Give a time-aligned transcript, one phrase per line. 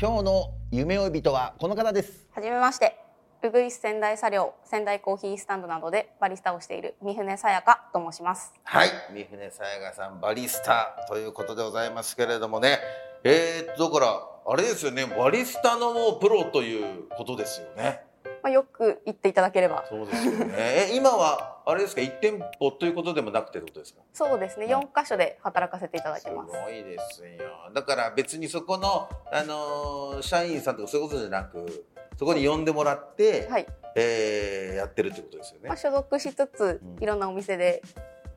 [0.00, 3.00] 今日の夢追い人はこの方ですはじめまして。
[3.42, 8.54] ウグイス仙台茶寮、仙台コーヒースタンドなどでバリスタをしている三船さやかと申します。
[8.62, 12.78] はい三船さやかさんバリスタということでございますけれどもね
[13.24, 18.02] えー、だからあれですよねバリスタのもうプロということですよね
[18.40, 19.84] まあ、よく言っていただければ。
[19.88, 24.00] そうですよねえ今はあれですか一店舗ということでもなくてことですか？
[24.14, 24.66] そうですね。
[24.66, 26.52] 4箇所で働かせていただいてます。
[26.52, 31.84] すごいですよだから別にそこの、あのー社員さんとかそういうことじゃなく
[32.18, 33.66] そこに呼んでもらって、はい。
[33.94, 37.82] えーやってるってことですよねまあ、所属しつつうん、いろんなお店で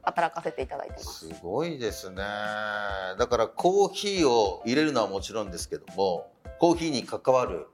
[0.02, 1.36] 働かせていただいてますす。
[1.44, 7.68] ごいですねだからコーヒーを入れるのはもちろんですけどもコーヒーに関わる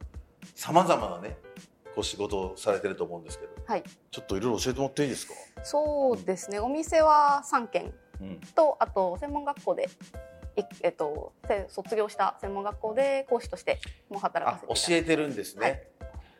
[0.53, 1.37] さまざまなね
[1.95, 3.83] こう仕事をされてると思うんですけどはい。
[4.11, 6.59] ちょっといろいろ教えてもらっていいですか、そうですね。
[6.59, 7.93] お店は3軒。
[8.21, 9.89] うん、と、あと専門学校で、
[10.55, 15.89] いえっと、せ卒業した専門学校で講師としても働かあせて教えてるんですね、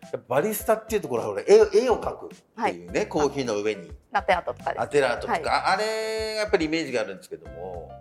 [0.02, 0.22] はい。
[0.28, 2.30] バリスタっていうところはほら絵を絵を描くっ
[2.64, 3.92] ていうね、コーヒーの上に。
[4.12, 4.82] ラテアートとかです。
[4.82, 5.44] アテラートとか、はい。
[5.46, 7.92] あれがやっぱりイメージがあるんですけども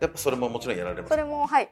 [0.00, 1.10] やっぱそれももちろんやられます？
[1.10, 1.70] それも、はい。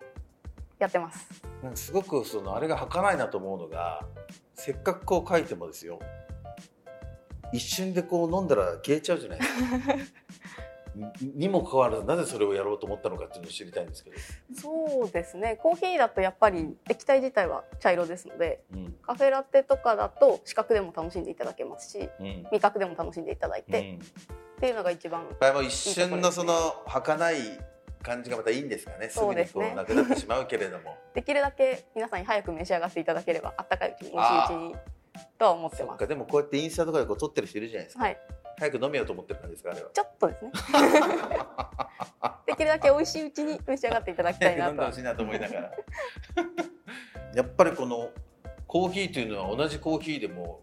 [0.79, 1.27] やってます。
[1.63, 4.05] なんかすごくそのあれが儚いなと思うのが
[4.55, 5.99] せっかくこう書いてもですよ
[7.53, 9.95] 一瞬でこう飲んだら消えちゃうじゃないですか。
[11.21, 14.17] に にもかかわらずなぜそれをやろうと思ったのかっていうのを知りたいんですけど、
[14.55, 15.57] そうですね。
[15.57, 18.93] コーヒーだとやっぱり液体自体は茶色ですのでうん。
[19.03, 22.27] カフェラテとかだと視覚でも楽しんでいただけますしうん。
[22.27, 23.99] うん、味覚でも楽しんでいただいて、
[24.57, 26.55] っていうのが一番やっぱりもう一瞬のその
[26.87, 27.37] 儚い
[28.03, 29.09] 感じがまたいいんですかね。
[29.09, 29.71] すぐにこそうですね。
[29.73, 30.97] うなくなってしまうけれども。
[31.15, 34.77] できるだけ皆さんに早く召し上がっていただければあったかいうちに美味しいうちに
[35.39, 36.07] とは思ってます。
[36.07, 38.19] でもこうやってインスタとかでこう撮ってる人いるじゃないですか、はい。
[38.59, 39.89] 早く飲めようと思ってる感じですかあれは。
[39.93, 40.53] ちょっとですね。
[42.47, 45.73] できるだけ美味しいうちに召し上がっていただきたいな飲んでほしいなと思いながら。
[47.35, 48.11] やっぱりこの
[48.67, 50.61] コーヒーというのは同じコーヒーでも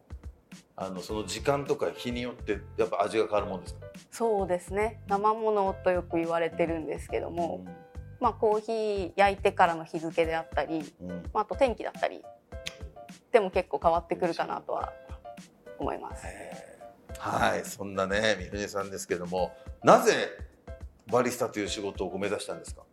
[0.75, 4.99] あのその時間とか日によってやっぱ味が変わるもんですか、そうですね。
[5.07, 7.65] 生ものとよく言われてるんですけども、
[8.19, 11.23] まあ、コーヒー焼いてからの日付であったり、うんうん。
[11.33, 12.23] まあ、あと天気だったり
[13.35, 14.93] でも結構変わってくるかなとは
[15.77, 16.25] 思います。
[17.19, 17.65] はい。
[17.65, 19.51] そんなね三船さんですけども
[19.83, 20.29] なぜ
[21.11, 22.83] バリスタという仕事をご目指したんですか、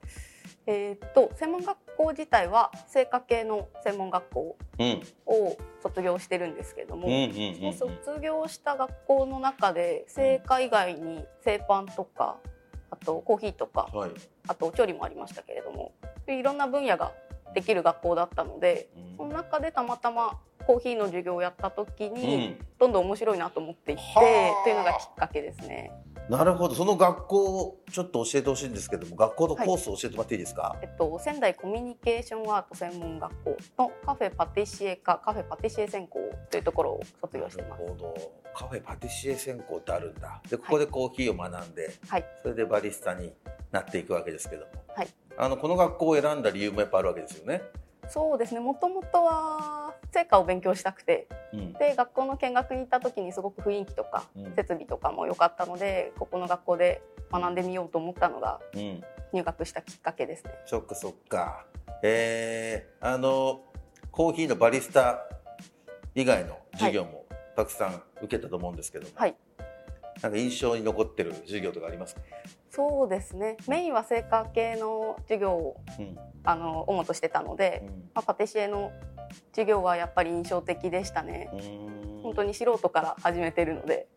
[0.67, 5.03] えーっと専門学校自体は製菓系の専門学校うん。
[5.27, 12.39] を卒業してるんですけども、うんうんその卒業した学校の中で製菓以外に製パンとか
[12.91, 14.11] あとコーヒーとかはい。
[14.49, 15.93] あと調理もありましたけれども
[16.27, 17.13] いろんな分野が
[17.55, 19.17] できる学校だったのでうん。
[19.17, 22.67] その中でたまたまコーヒーの授業をやった時に、うん。
[22.79, 24.65] どんどん面白いなと思っていってはあ。
[24.65, 25.91] というのがきっかけですね。
[26.29, 26.75] なるほど。
[26.75, 37.83] その学校をちょっと教えてほしいんですけども学校のコースを教えてもらっていいですか、えっと、仙台コミュニケーションアート専門学校のカフェパティシエ科カフェパティシエ専攻というところを卒業してます。
[37.83, 37.95] なる。
[37.95, 38.33] ほど。
[38.55, 40.41] カフェパティシエ専攻ってあるんだ。
[40.49, 43.33] でここでコーヒーを学んで、はい、それでバリスタに
[43.71, 45.09] なっていくわけですけども、はい。
[45.37, 47.63] あのこの学校を選んだ理由もやっぱあるわけですよね。
[48.09, 48.61] そうですね。
[48.61, 51.27] もともとは成果を勉強したくて。
[51.53, 51.73] うん。
[51.75, 54.55] で学校の見学に行った時にすごく雰囲気とかうん。
[54.55, 60.53] 設備とかも良かったのでここの学校で学んでみようと思ったのがうん、入学したきっかけですね。
[60.67, 61.67] そっかそっか。
[62.03, 63.63] えー、あの
[64.11, 65.27] コーヒーのバリスタ
[66.15, 67.25] 以外の授業も
[67.57, 69.37] たくさん受けたと思うんですけども、はい。
[70.23, 72.21] なんか印象に残ってる授業とかありますか、
[72.75, 73.59] そうですね。
[73.69, 76.17] メインは成果系の授業をうん。
[76.45, 77.85] あの主としてたので、
[78.15, 78.91] まあ、パティシエの
[79.53, 81.51] 授業はやっぱり印象的でしたね。
[81.53, 82.23] うん。
[82.23, 84.09] 本当に素人から始めてるので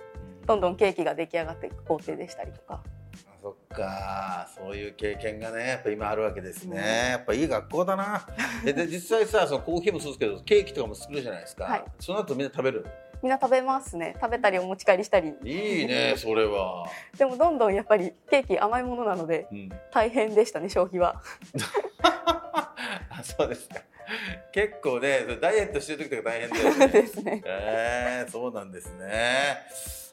[0.48, 2.81] どんどんケーキが出来上がっていく工程でしたりとか。
[3.13, 4.50] そそっか。
[4.56, 6.84] そういう経験がねやっぱ今あるわけですね、うん。
[7.12, 8.25] やっぱいい学校だな。
[8.66, 11.84] えで実際さそのコーヒーもそうですけどケーキとかも作るじゃないですか、はい。
[12.00, 12.88] その後みんな食べる
[13.23, 14.15] みんな食べますね。
[14.21, 15.33] 食べたりお持ち帰りしたり。
[15.44, 16.85] いいねそれは、
[17.17, 21.21] でもどんどんやっぱりケーキ甘いものなのでうん、大変でしたね消費は。
[23.09, 23.75] あ そうですか。
[24.51, 27.41] 結構ねダイエットしてる時とか大変だよでねすね。
[27.45, 29.57] えー、そうなんですね。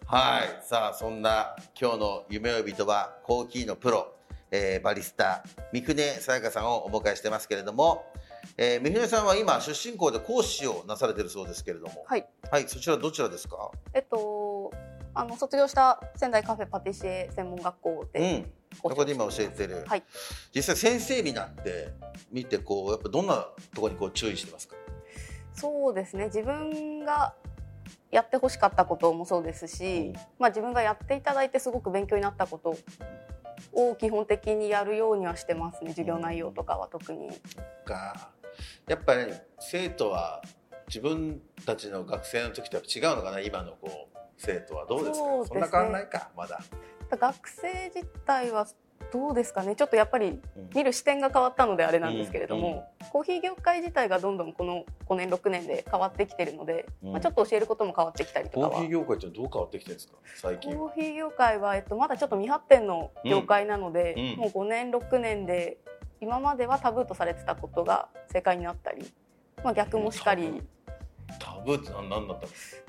[0.06, 0.66] はい。
[0.66, 4.14] さあそんな今日の夢追い人はコーヒーのプロ、
[4.50, 8.04] えーバリスタ三船さやかさんをお迎えしてますけれども、
[8.56, 12.05] えー、三船さんは今出身校で講師をなされてるそうですけれども。
[12.06, 12.27] はい。
[12.50, 13.71] はいそちらどちらですか？
[13.94, 14.71] えっと
[15.15, 20.03] あの卒業した仙台カフェパティシエ専門学校うでんそこで今教えてる、はい。
[20.55, 21.93] 実際先生になって
[22.31, 24.77] 見てこうやっぱどんなところにこう注意してますか？
[25.55, 26.27] そうですね。
[26.27, 27.35] 自分が
[28.11, 30.12] やってほしかったこともそうですし、うん。
[30.38, 32.77] まあ、自分がやっていただいてすごく勉強になったこと
[33.73, 35.91] を基本的にやるようにはしてますね。
[35.91, 37.31] 授業内容とかは特に。
[37.85, 38.31] か。
[38.87, 40.43] やっぱり、生徒は
[40.89, 43.41] 自分たちの学生の時とやっぱ違うのかな？
[43.41, 45.27] 今のこう生徒はどうですか？
[45.27, 45.55] そすね。
[45.55, 46.61] そんな変わんないかまだ、
[47.11, 48.67] 学生自体は
[49.12, 49.76] どうですかね。
[49.76, 50.70] ちょっとやっぱりうん。
[50.75, 57.12] 見る視点が変わったのであれなんですけれども、コーヒー業界自体がどんどんこの5年6年で変わってきてるので、うん。
[57.12, 58.70] まあ、ちょっと教えることも変わってきたりとかは。
[58.73, 60.14] コーヒー業界ってどう変わってきてるんですか？
[60.37, 65.79] 最近コーヒー業界は、えっと、まだちょっと未発展の業界なので、もう5年6年で
[66.20, 69.11] 今まではタブーとされてたことが正解になったり、
[69.62, 70.62] まあ、逆もしかり。
[71.38, 71.81] タブー。
[71.81, 72.82] って何何だったんです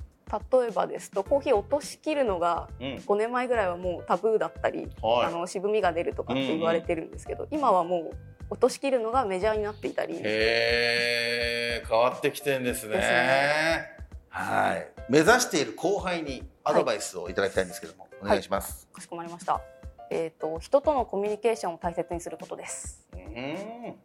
[0.51, 2.95] 例えばですとコーヒーを落としきるのがうん。
[2.95, 5.25] 5年前ぐらいはもうタブーだったり、はい。
[5.27, 8.17] あの渋みが出るとかって言われてるんですけど、今はもう
[8.49, 10.15] 落としきるのがメジャーになっていたり。
[10.15, 12.97] へえ変わってきてんですね。
[12.97, 13.93] ね。
[14.29, 14.87] はい。
[15.09, 19.61] 目指している後輩にアドバイスをいただきたいんですけども、お願いします、かしこまりました、
[20.09, 23.05] えー、と人とのコミュニケーションを大切にすることです。
[23.13, 23.95] うん。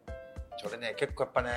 [0.57, 1.51] それね結構やっぱね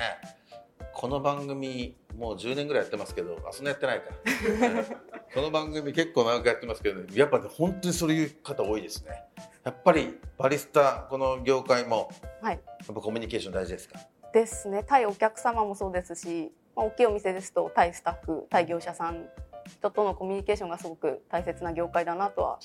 [0.93, 4.05] この番組もう10年ぐらいやってますけどあそんなやってないか。
[5.33, 9.23] この番組結構長くやってますけど、ね、やっぱね本当にそういう方多いですね。
[9.63, 12.09] やっぱりバリスタこの業界も
[12.41, 12.53] はい。
[12.53, 12.59] や
[12.91, 13.99] っぱコミュニケーション大事ですか？
[14.33, 14.83] ですね。
[14.83, 19.27] 対お客様もそうですし、まあ、大きいお店ですと対スタッフ対業者さん
[19.67, 22.59] 人とのコミュニケーションがすごく大切な業界だなとは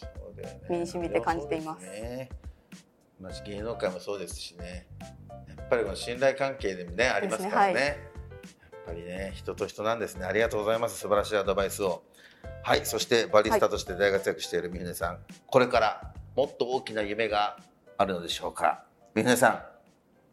[0.69, 1.87] 身に染みて感じています。
[1.87, 2.29] すね。
[3.21, 4.87] まあ芸能界もそうですしね。
[5.49, 8.08] やっぱりこの信頼関係でもねありますからね
[8.89, 10.25] ぱりね人と人なんですね。
[10.25, 10.99] ありがとうございます。
[10.99, 12.03] 素晴らしいアドバイスを。
[12.63, 17.59] はいそしてバリスタとして大活躍している三船さん、これからもっと大きな夢が
[17.97, 18.85] あるのでしょうか。
[19.15, 19.63] 三船さん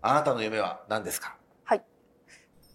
[0.02, 1.36] あなたの夢は何ですか？
[1.64, 1.82] はい。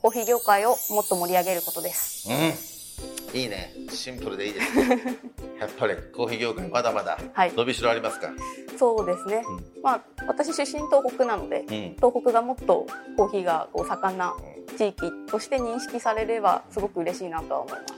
[0.02, 2.28] コーヒー業界をもっと盛り上げることです。
[2.28, 3.40] うん。
[3.40, 3.72] いいね。
[3.90, 5.00] シンプルでいいですね。
[5.58, 7.52] やっぱりコーヒー業界まだまだはい。
[7.52, 8.30] 伸びしろありますか、
[8.78, 9.44] そうですね、
[9.78, 11.66] うまあ私出身東北なのでうん。
[11.96, 12.86] 東北がもっと
[13.16, 14.34] コーヒーがこう盛んな
[14.80, 17.94] 地域として認識されればすごく嬉しいなとは思います。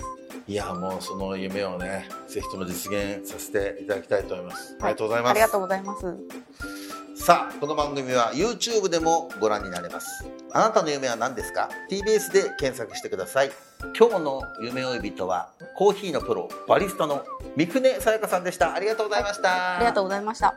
[0.49, 5.31] いやもうその夢をねぜひとも実現させていただきたいと思います、ありがとうございます。
[5.31, 6.17] ありがとうございます。
[7.25, 10.27] さあこの番組は YouTube でもご覧になれます。
[10.53, 13.53] あなたの夢は何ですか？TBS で検索してください。
[13.97, 17.25] 今日の夢追い人はコーヒーのプロバリスタの
[17.57, 18.75] 三船さやかさんでした。
[18.75, 20.57] ありがとうございました、ありがとうございました